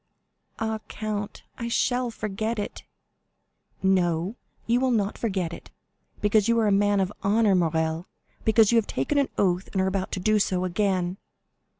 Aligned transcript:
"Ah, 0.57 0.79
count, 0.87 1.43
I 1.59 1.67
shall 1.67 2.09
forget 2.09 2.57
it." 2.57 2.85
"No, 3.83 4.35
you 4.65 4.79
will 4.79 4.89
not 4.89 5.15
forget 5.15 5.53
it, 5.53 5.69
because 6.21 6.47
you 6.47 6.57
are 6.59 6.65
a 6.65 6.71
man 6.71 6.99
of 6.99 7.13
honor, 7.21 7.53
Morrel, 7.53 8.07
because 8.43 8.71
you 8.71 8.77
have 8.79 8.87
taken 8.87 9.19
an 9.19 9.29
oath, 9.37 9.69
and 9.71 9.79
are 9.79 9.85
about 9.85 10.11
to 10.13 10.19
do 10.19 10.39
so 10.39 10.65
again." 10.65 11.17